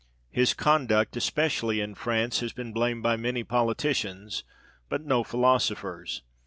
[0.31, 4.43] His con duct, especially in France, has been blamed by many politicians,
[4.89, 6.23] but no philosophers.